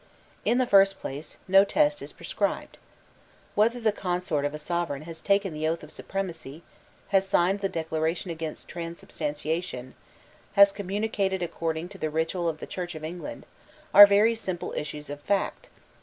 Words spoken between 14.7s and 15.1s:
issues